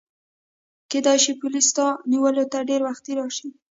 کیدای 0.91 1.19
شي 1.23 1.31
پولیس 1.41 1.65
ستا 1.71 1.87
نیولو 2.11 2.45
ته 2.51 2.59
ډېر 2.69 2.81
وختي 2.87 3.11
راشي. 3.19 3.49